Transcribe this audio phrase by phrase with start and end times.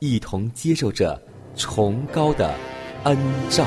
[0.00, 1.20] 一同接受着
[1.54, 2.54] 崇高的
[3.04, 3.18] 恩
[3.50, 3.66] 照。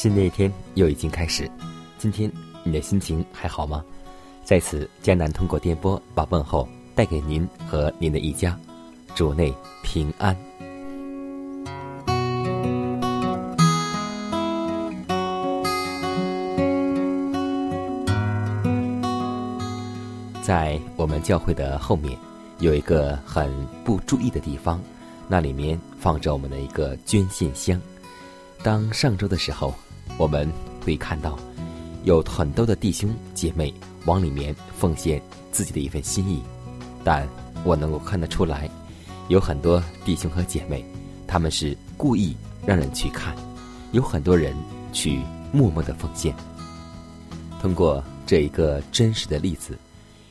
[0.00, 1.46] 新的一天又已经开始，
[1.98, 2.32] 今天
[2.64, 3.84] 你的心情还好吗？
[4.42, 8.58] 在此，江南通过电波把问候带给您和您的一家，
[9.14, 10.34] 主内平安。
[20.40, 22.18] 在我们教会的后面，
[22.60, 23.52] 有一个很
[23.84, 24.80] 不注意的地方，
[25.28, 27.78] 那里面放着我们的一个捐献箱。
[28.62, 29.74] 当上周的时候，
[30.18, 30.50] 我们
[30.84, 31.38] 会看到
[32.04, 33.72] 有很多的弟兄姐妹
[34.04, 35.20] 往里面奉献
[35.52, 36.42] 自己的一份心意，
[37.04, 37.28] 但
[37.64, 38.68] 我能够看得出来，
[39.28, 40.84] 有很多弟兄和姐妹，
[41.26, 42.34] 他们是故意
[42.64, 43.34] 让人去看，
[43.92, 44.54] 有很多人
[44.92, 45.20] 去
[45.52, 46.34] 默默的奉献。
[47.60, 49.76] 通过这一个真实的例子，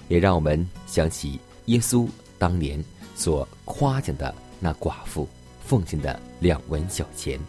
[0.07, 2.07] 也让我们想起耶稣
[2.39, 2.84] 当年
[3.16, 5.28] 所夸奖的那寡妇
[5.63, 7.39] 奉献的两文小钱。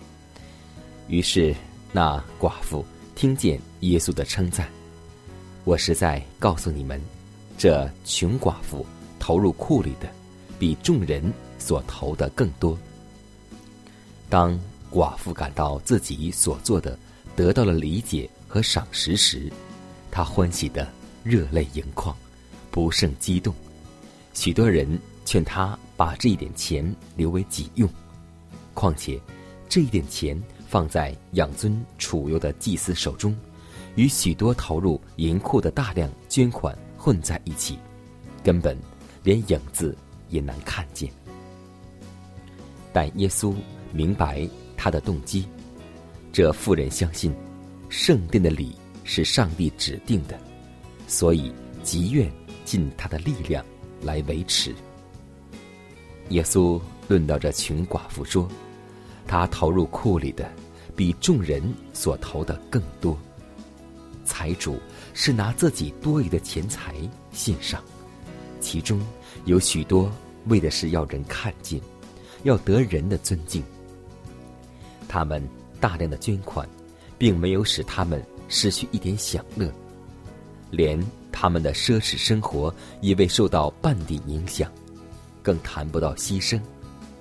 [1.09, 1.55] 于是，
[1.93, 2.85] 那寡妇
[3.15, 4.69] 听见耶稣的称赞。
[5.65, 7.01] 我实在告诉你们，
[7.59, 8.87] 这穷寡妇
[9.19, 10.09] 投入库里的，
[10.59, 12.79] 比众人所投的更多。
[14.29, 14.59] 当
[14.91, 16.97] 寡妇感到自己所做的
[17.35, 19.53] 得到了理解和赏识时，
[20.11, 20.89] 她欢喜的
[21.25, 22.17] 热泪盈眶，
[22.71, 23.53] 不胜激动。
[24.33, 27.89] 许多人劝她把这一点钱留为己用，
[28.75, 29.21] 况且
[29.69, 30.41] 这一点钱。
[30.71, 33.37] 放在养尊处优的祭司手中，
[33.97, 37.77] 与许多投入银库的大量捐款混在一起，
[38.45, 38.79] 根本
[39.25, 39.97] 连影子
[40.29, 41.11] 也难看见。
[42.93, 43.53] 但耶稣
[43.93, 45.45] 明白他的动机，
[46.33, 47.35] 这妇人相信
[47.89, 50.39] 圣殿的礼是上帝指定的，
[51.09, 51.53] 所以
[51.83, 52.31] 极愿
[52.65, 53.65] 尽他的力量
[54.03, 54.73] 来维持。
[56.29, 58.49] 耶稣论到这穷寡妇说。
[59.31, 60.51] 他投入库里的，
[60.97, 63.17] 比众人所投的更多。
[64.25, 64.77] 财主
[65.15, 66.97] 是拿自己多余的钱财
[67.31, 67.81] 献上，
[68.61, 69.01] 其中
[69.45, 70.11] 有许多
[70.49, 71.81] 为的是要人看见，
[72.43, 73.63] 要得人的尊敬。
[75.07, 75.41] 他们
[75.79, 76.69] 大量的捐款，
[77.17, 79.73] 并没有使他们失去一点享乐，
[80.73, 84.69] 连他们的奢侈生活也未受到半点影响，
[85.41, 86.61] 更谈不到牺牲，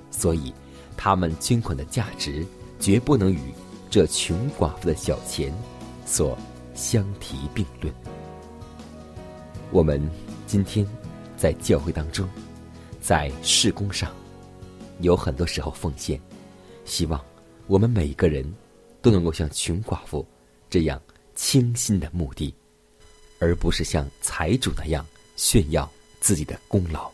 [0.09, 0.51] 所以。
[1.01, 2.45] 他们捐款的价值
[2.77, 3.39] 绝不能与
[3.89, 5.49] 这穷寡妇的小钱
[6.05, 6.37] 所
[6.75, 7.93] 相提并论。
[9.71, 10.11] 我们
[10.45, 10.85] 今天
[11.37, 12.27] 在教会当中，
[12.99, 14.13] 在事工上，
[14.99, 16.19] 有很多时候奉献，
[16.83, 17.23] 希望
[17.67, 18.43] 我们每个人
[19.01, 20.27] 都能够像穷寡妇
[20.69, 21.01] 这样
[21.33, 22.53] 倾心的目的，
[23.39, 25.05] 而不是像财主那样
[25.37, 27.09] 炫耀自己的功劳。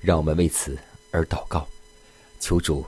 [0.00, 0.76] 让我们为此
[1.12, 1.64] 而祷告，
[2.40, 2.84] 求主。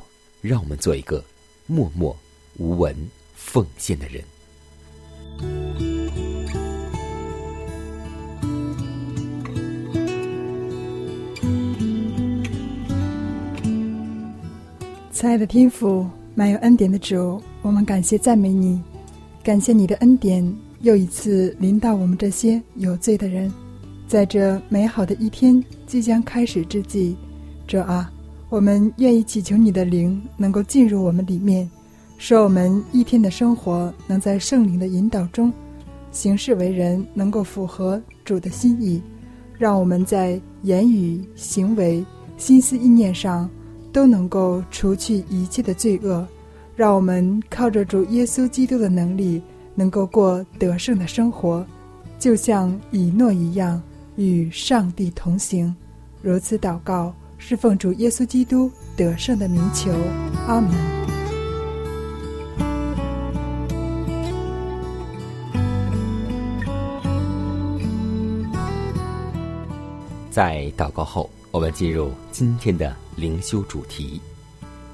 [0.46, 1.22] 让我们做一个
[1.66, 2.16] 默默
[2.56, 2.94] 无闻
[3.34, 4.22] 奉献的人。
[15.10, 18.80] 亲爱的天父，满有恩典的主，我们感谢赞美你，
[19.42, 23.52] 感谢你的恩典又一次临到我们这些有罪的人。
[24.06, 27.16] 在这美好的一天即将开始之际，
[27.66, 28.12] 主啊，
[28.48, 31.68] 我们愿意祈求你的灵能够进入我们里面，
[32.16, 35.52] 使我们一天的生活能在圣灵的引导中，
[36.12, 39.02] 行事为人能够符合主的心意，
[39.58, 42.04] 让我们在言语、行为、
[42.36, 43.50] 心思意念上
[43.92, 46.26] 都能够除去一切的罪恶，
[46.76, 49.42] 让我们靠着主耶稣基督的能力，
[49.74, 51.66] 能够过得胜的生活，
[52.18, 53.82] 就像以诺一样。
[54.18, 55.76] 与上帝同行，
[56.22, 57.14] 如此祷告，
[57.48, 59.92] 是奉主耶稣基督得胜的名求，
[60.48, 60.68] 阿门。
[70.28, 74.20] 在祷告后，我们进入今天的灵修主题，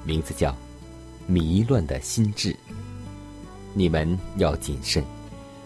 [0.05, 0.55] 名字叫
[1.25, 2.55] “迷乱的心智”。
[3.73, 5.03] 你们要谨慎，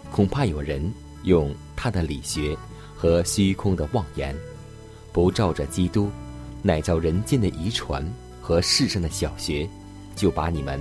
[0.10, 0.90] 恐怕有人
[1.24, 2.58] 用他的理学。
[2.96, 4.34] 和虚空的妄言，
[5.12, 6.10] 不照着基督，
[6.68, 8.06] 乃照人间的遗传
[8.42, 9.66] 和世上的小学，
[10.18, 10.78] 就把你们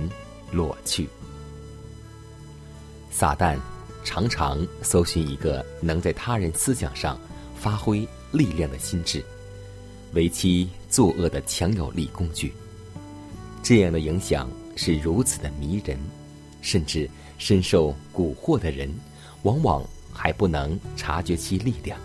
[0.51, 1.07] 裸去。
[3.09, 3.57] 撒旦
[4.03, 7.17] 常常搜寻一个能在他人思想上
[7.55, 9.23] 发挥力量的心智，
[10.11, 12.51] 为其作恶的强有力工具。
[13.63, 15.97] 这样的影响是如此的迷人，
[16.61, 18.93] 甚至深受蛊惑的人，
[19.43, 19.81] 往往
[20.11, 21.97] 还不能察觉其力量。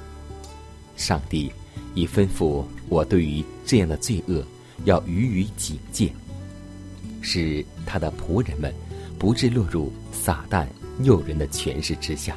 [0.97, 1.53] 上帝
[1.95, 4.45] 已吩咐我，对于这样的罪恶
[4.85, 6.13] 要予以警戒，
[7.21, 8.75] 使他的仆人们
[9.19, 10.67] 不致落入撒旦
[11.03, 12.37] 诱人的权势之下。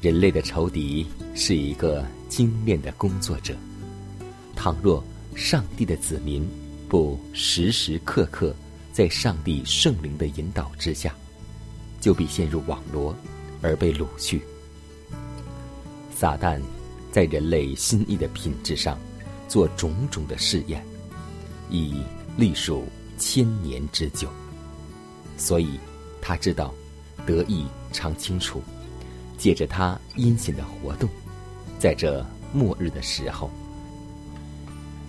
[0.00, 3.56] 人类的仇敌是一个精炼的工作者，
[4.54, 5.02] 倘若
[5.34, 6.48] 上帝的子民
[6.88, 8.54] 不时时刻刻
[8.92, 11.14] 在上帝圣灵的引导之下，
[12.00, 13.14] 就必陷入网罗
[13.62, 14.42] 而被掳去。
[16.14, 16.60] 撒旦。
[17.10, 18.98] 在人类心意的品质上，
[19.48, 20.84] 做种种的试验，
[21.70, 22.02] 已
[22.36, 22.84] 历数
[23.18, 24.28] 千年之久。
[25.36, 25.78] 所以，
[26.20, 26.74] 他知道，
[27.26, 28.62] 得意常清楚，
[29.38, 31.08] 借着他阴险的活动，
[31.78, 33.50] 在这末日的时候，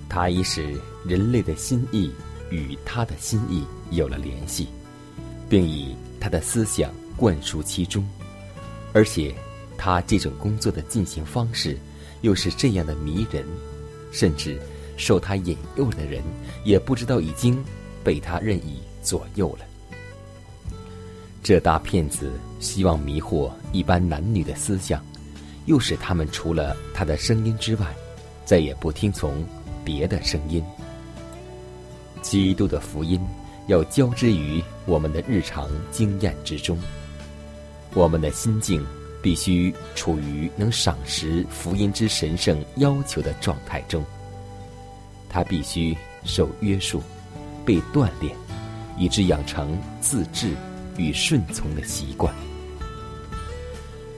[0.08, 2.12] 他已使人类的心意
[2.50, 4.68] 与他的心意有了联系，
[5.50, 8.08] 并以他的思想灌输其中，
[8.94, 9.36] 而且，
[9.78, 11.78] 他这种工作的进行方式。
[12.22, 13.46] 又是这样的迷人，
[14.12, 14.60] 甚至
[14.98, 16.22] 受他引诱的人
[16.64, 17.58] 也不知道已经
[18.04, 19.66] 被他任意左右了。
[21.42, 25.04] 这大骗子希望迷惑一般男女的思想，
[25.66, 27.96] 又使他们除了他的声音之外，
[28.46, 29.44] 再也不听从
[29.86, 30.64] 别的声音。
[32.22, 33.20] 基督的福音
[33.68, 36.78] 要交织于我们的日常经验之中，
[37.94, 38.86] 我们的心境。
[39.22, 44.04] 必须处于能赏识福音之神圣要求的状态中。
[45.30, 47.02] 他必须受约束，
[47.66, 48.36] 被锻炼，
[48.98, 50.54] 以致养成自制
[50.98, 52.34] 与顺从的习惯。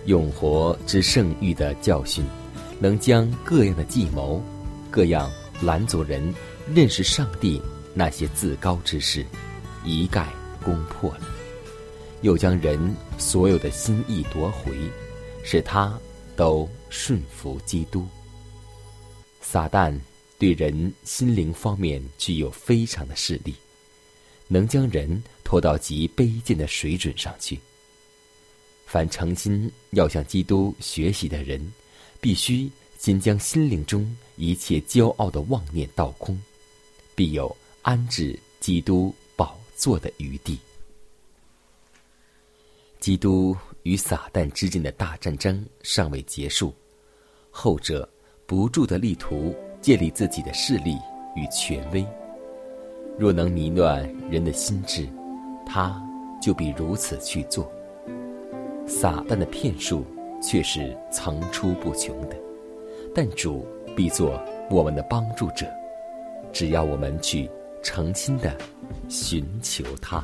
[0.06, 2.26] 永活之圣域的教训，
[2.80, 4.42] 能将各样的计谋、
[4.90, 5.30] 各样
[5.62, 6.34] 拦阻人
[6.74, 7.62] 认识上帝
[7.94, 9.26] 那些自高之事，
[9.84, 10.28] 一概
[10.64, 11.41] 攻破了。
[12.22, 14.78] 又将人所有的心意夺回，
[15.44, 16.00] 使他
[16.36, 18.08] 都顺服基督。
[19.42, 19.98] 撒旦
[20.38, 23.56] 对人心灵方面具有非常的势力，
[24.48, 27.60] 能将人拖到极卑贱的水准上去。
[28.86, 31.74] 凡诚心要向基督学习的人，
[32.20, 36.40] 必须先将心灵中一切骄傲的妄念倒空，
[37.16, 40.60] 必有安置基督宝座的余地。
[43.02, 46.72] 基督与撒旦之间的大战争尚未结束，
[47.50, 48.08] 后者
[48.46, 51.00] 不住的力图建立自己的势力
[51.36, 52.06] 与权威。
[53.18, 55.10] 若能迷乱人的心智，
[55.66, 56.00] 他
[56.40, 57.70] 就必如此去做。
[58.86, 60.06] 撒旦的骗术
[60.40, 62.36] 却是层出不穷的，
[63.16, 63.66] 但主
[63.96, 64.40] 必做
[64.70, 65.66] 我们的帮助者，
[66.54, 67.50] 只要我们去
[67.82, 68.56] 诚心的
[69.10, 70.24] 寻求他。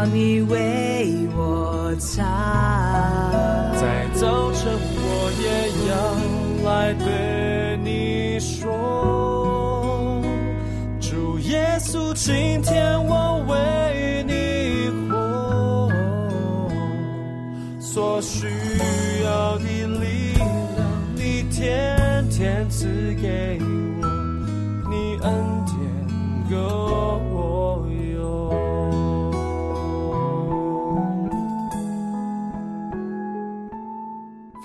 [0.00, 0.40] 知道你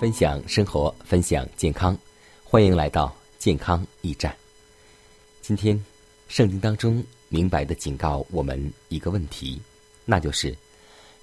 [0.06, 1.98] 分享生活，分享健康，
[2.44, 4.32] 欢迎来到健康驿站。
[5.42, 5.84] 今天，
[6.28, 9.60] 圣经当中明白的警告我们一个问题，
[10.04, 10.56] 那就是：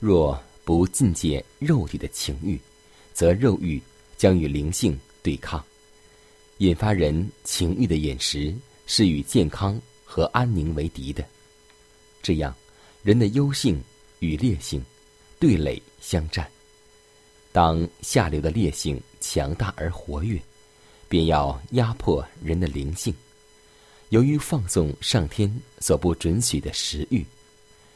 [0.01, 2.59] 若不禁戒肉体的情欲，
[3.13, 3.81] 则肉欲
[4.17, 5.63] 将与灵性对抗，
[6.57, 8.53] 引发人情欲的饮食
[8.85, 11.23] 是与健康和安宁为敌的。
[12.21, 12.53] 这样，
[13.01, 13.81] 人的优性
[14.19, 14.83] 与劣性
[15.39, 16.45] 对垒相战。
[17.53, 20.41] 当下流的烈性强大而活跃，
[21.07, 23.13] 便要压迫人的灵性。
[24.09, 27.23] 由于放纵上天所不准许的食欲，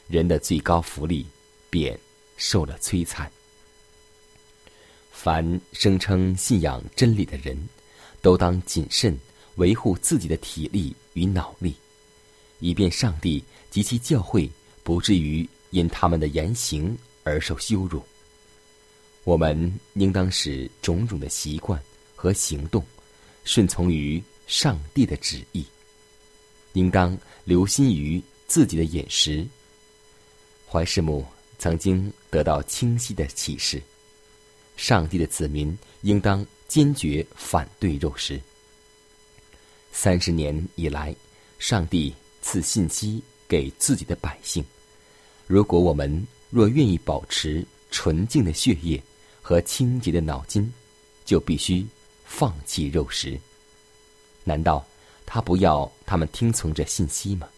[0.06, 1.26] 人的最高福利
[1.68, 1.98] 便
[2.36, 3.28] 受了摧残。
[5.10, 7.58] 凡声称信仰真理的人，
[8.22, 9.18] 都当谨慎
[9.56, 11.74] 维护自己的体力与脑力，
[12.60, 14.48] 以便上帝及其教会
[14.84, 18.00] 不至于因他们的言行而受羞辱。
[19.28, 21.78] 我们应当使种种的习惯
[22.16, 22.82] 和行动
[23.44, 25.66] 顺从于上帝的旨意，
[26.72, 27.14] 应当
[27.44, 29.46] 留心于自己的饮食。
[30.66, 31.26] 怀世母
[31.58, 33.82] 曾经得到清晰的启示：
[34.78, 38.40] 上帝的子民应当坚决反对肉食。
[39.92, 41.14] 三十年以来，
[41.58, 44.64] 上帝赐信息给自己的百姓：
[45.46, 48.98] 如果我们若愿意保持纯净的血液，
[49.48, 50.70] 和清洁的脑筋，
[51.24, 51.86] 就必须
[52.26, 53.40] 放弃肉食。
[54.44, 54.86] 难道
[55.24, 57.48] 他不要他们听从这信息吗？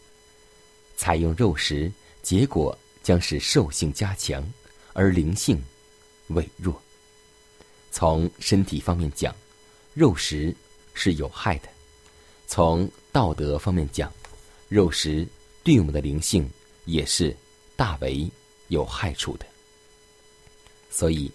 [0.96, 1.90] 采用肉食，
[2.22, 4.40] 结果将使兽性加强，
[4.92, 5.60] 而灵性
[6.28, 6.80] 萎弱。
[7.90, 9.34] 从身体方面讲，
[9.92, 10.54] 肉食
[10.94, 11.66] 是有害的；
[12.46, 14.12] 从道德方面讲，
[14.68, 15.26] 肉食
[15.64, 16.48] 对我们的灵性
[16.84, 17.36] 也是
[17.74, 18.30] 大为
[18.68, 19.46] 有害处的。
[20.88, 21.28] 所以。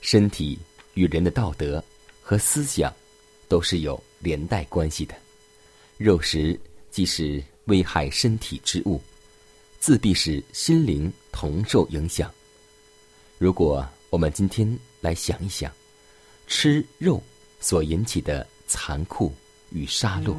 [0.00, 0.58] 身体
[0.94, 1.82] 与人的道德
[2.22, 2.92] 和思想
[3.48, 5.14] 都是有连带关系的。
[5.98, 6.58] 肉食
[6.90, 9.00] 既是危害身体之物，
[9.80, 12.30] 自必使心灵同受影响。
[13.38, 15.70] 如果我们今天来想一想，
[16.46, 17.22] 吃肉
[17.60, 19.32] 所引起的残酷
[19.70, 20.36] 与杀戮，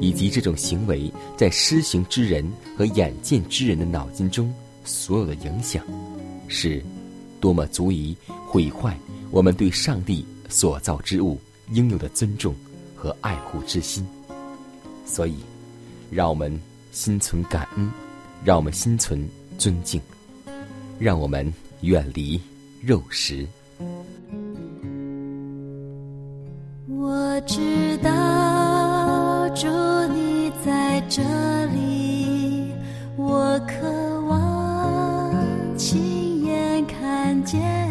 [0.00, 4.52] 以及这种行为在施行之人和眼见之人的脑筋中
[4.84, 5.84] 所有的影响，
[6.48, 6.82] 是。
[7.40, 8.96] 多么足以毁坏
[9.30, 11.38] 我们对上帝所造之物
[11.72, 12.54] 应有的尊重
[12.96, 14.06] 和爱护之心！
[15.06, 15.36] 所以，
[16.10, 16.58] 让我们
[16.90, 17.90] 心存感恩，
[18.44, 20.00] 让我们心存尊敬，
[20.98, 22.40] 让我们远离
[22.82, 23.46] 肉食。
[26.88, 29.66] 我知道，主
[30.14, 31.22] 你在这
[31.66, 32.72] 里，
[33.16, 34.07] 我可。
[37.48, 37.87] 见。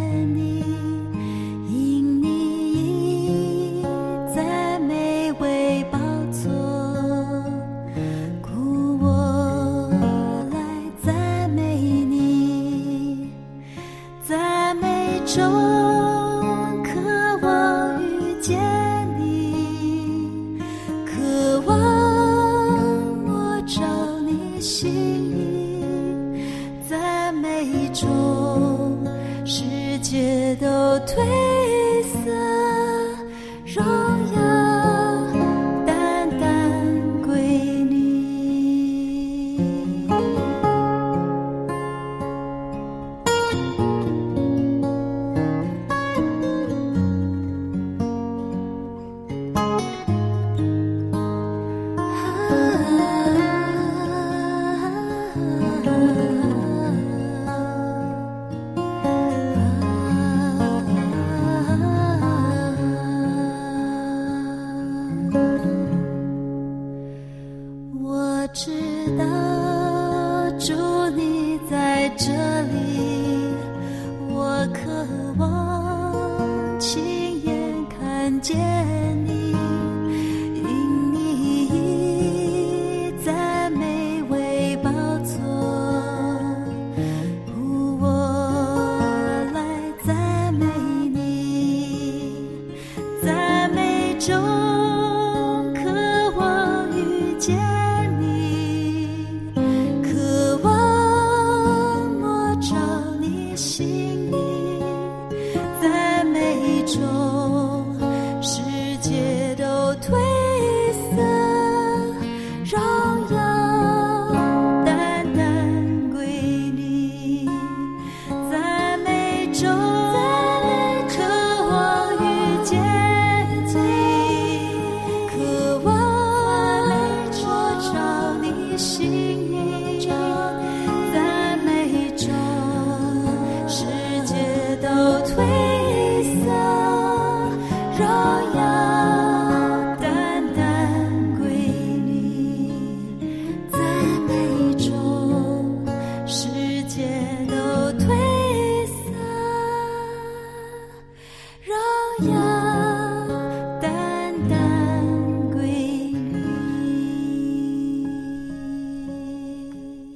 [97.48, 97.77] 街。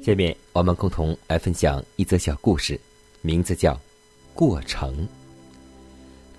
[0.01, 2.79] 下面我们共同来分享一则小故事，
[3.21, 3.73] 名字叫
[4.33, 5.07] 《过程》。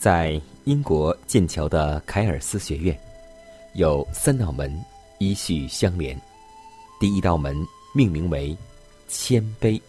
[0.00, 2.98] 在英国剑桥的凯尔斯学院，
[3.74, 4.84] 有三道门
[5.20, 6.20] 依序相连。
[6.98, 7.56] 第一道门
[7.94, 8.56] 命名为
[9.06, 9.80] “谦卑”，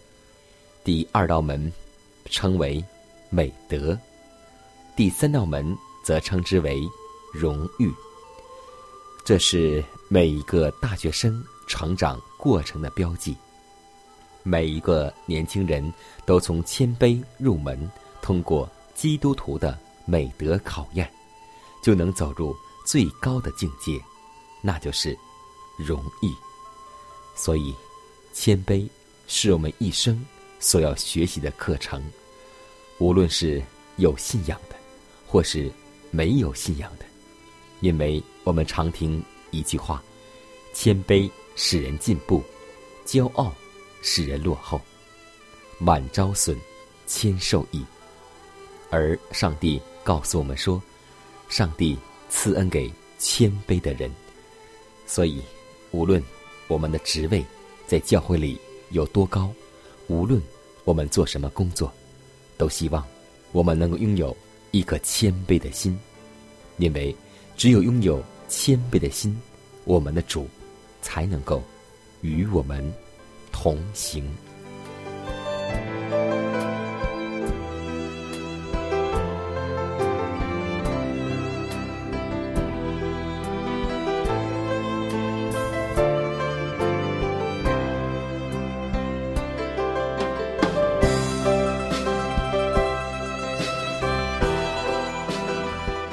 [0.86, 1.72] 第二道门
[2.30, 2.84] 称为
[3.32, 3.98] “美德”，
[4.96, 6.80] 第三道门则称之为
[7.34, 7.92] “荣誉”。
[9.26, 13.36] 这是每一个大学生成长过程的标记。
[14.44, 15.92] 每一个年轻人
[16.26, 17.90] 都从谦卑入门，
[18.22, 19.78] 通过基督徒的。
[20.06, 21.10] 美德考验，
[21.82, 22.54] 就能走入
[22.86, 23.98] 最高的境界，
[24.62, 25.18] 那就是
[25.78, 26.30] 容易。
[27.38, 27.74] 所以，
[28.34, 28.86] 谦卑
[29.26, 30.22] 是我们一生
[30.60, 32.04] 所要学习的课程。
[32.98, 33.64] 无论是
[33.96, 34.76] 有信仰的，
[35.26, 35.72] 或是
[36.12, 37.06] 没有信仰的，
[37.80, 40.04] 因为我们常听一句话：
[40.74, 42.44] 谦卑使人进步，
[43.06, 43.54] 骄傲
[44.04, 44.80] 使人落后。
[45.80, 46.56] 满招损，
[47.08, 47.84] 谦受益。
[48.92, 49.82] 而上帝。
[50.06, 50.84] 告诉我们说，
[51.48, 51.98] 上帝
[52.30, 54.12] 赐恩给谦卑的人，
[55.08, 55.42] 所以
[55.92, 56.22] 无论
[56.68, 57.42] 我们的职位
[57.88, 59.50] 在教会里有多高，
[60.08, 60.44] 无论
[60.84, 61.90] 我们做什么工作，
[62.58, 63.02] 都希望
[63.54, 64.36] 我们能够拥有
[64.72, 65.98] 一颗谦卑的心，
[66.80, 67.16] 因为
[67.56, 69.42] 只有拥有谦卑的心，
[69.86, 70.50] 我们的主
[71.02, 71.64] 才能够
[72.20, 72.94] 与我们
[73.64, 74.22] 同行。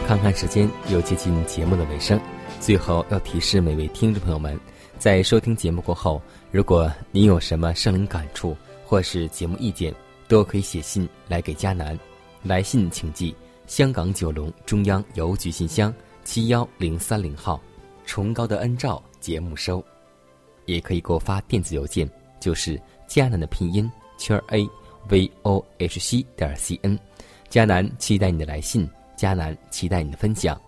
[0.07, 2.21] 看看时间，又接近节目的尾声。
[2.61, 4.57] 最后要提示每位听众朋友们，
[5.01, 9.95] 在收听节目过后，如果您有什么生灵感触或是节目意见，
[10.29, 11.99] 都可以写信来给佳南。
[12.43, 13.35] 来信请寄
[13.67, 17.59] 香港九龙中央邮局信箱七幺零三零号，
[18.05, 19.83] 崇高的恩照节目收。
[20.67, 22.07] 也可以给我发电子邮件，
[22.39, 24.69] 就是佳南的拼音圈 a
[25.09, 26.99] v o h c 点 c n。
[27.49, 28.87] 佳南期待你的来信。
[29.17, 30.61] 迦南期待你的分享，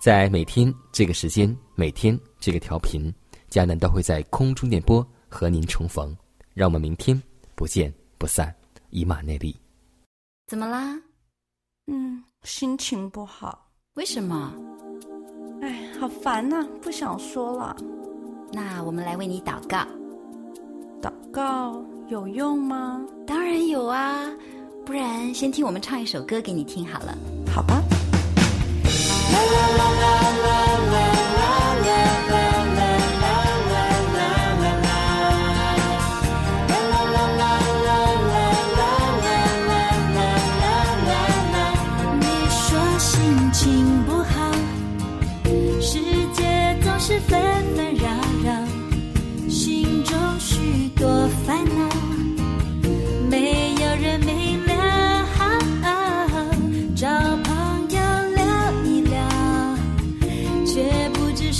[0.00, 3.12] 在每天这个时间，每天这个调频，
[3.50, 6.16] 迦南都会在空中电波和您重逢。
[6.54, 7.20] 让我们明天
[7.54, 8.54] 不见不散，
[8.90, 9.56] 以马内利。
[10.46, 10.98] 怎么啦？
[11.86, 13.66] 嗯，心情不好。
[13.94, 14.52] 为什么？
[15.62, 17.76] 哎，好烦呐，不想说了。
[18.52, 19.86] 那我们来为你祷告。
[21.00, 23.00] 祷告有用吗？
[23.26, 24.30] 当然有啊。
[24.84, 27.16] 不然，先听我们唱一首歌给你听好了。
[27.46, 27.82] 好吧。
[31.12, 31.17] 你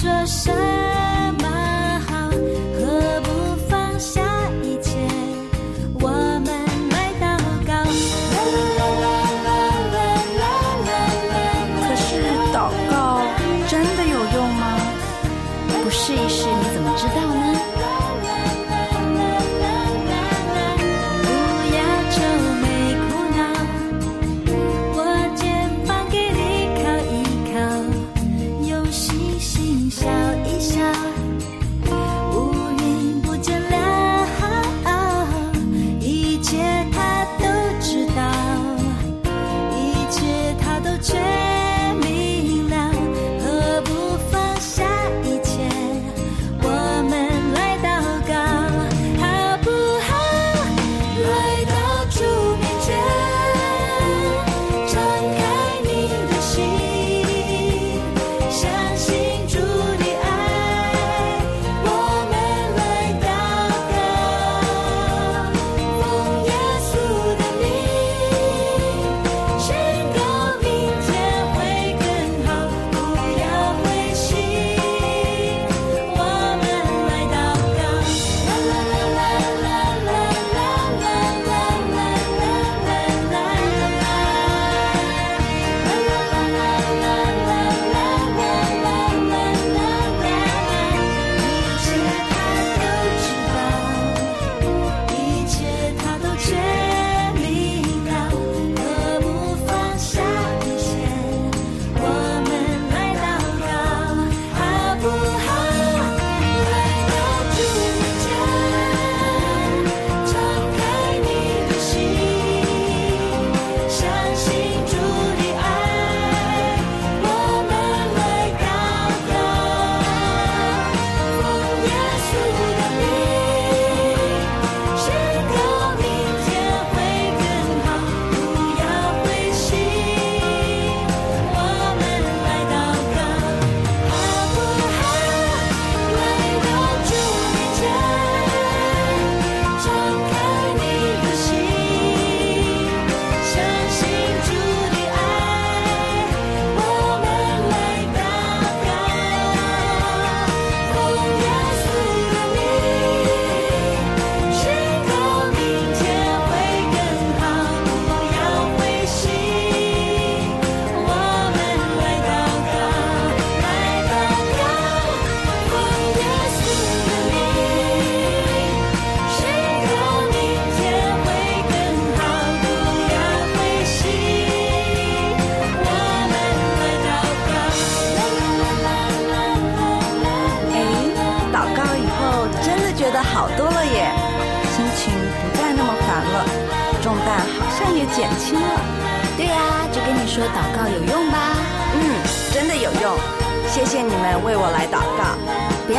[0.01, 0.68] 说声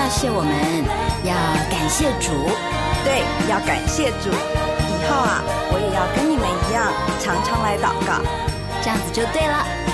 [0.09, 0.51] 谢我们，
[1.23, 1.33] 要
[1.69, 2.49] 感谢主。
[3.05, 4.29] 对，要感谢主。
[4.29, 5.41] 以后啊，
[5.71, 6.91] 我也要跟你们一样，
[7.21, 8.21] 常常来祷告。
[8.81, 9.88] 这样子就对了。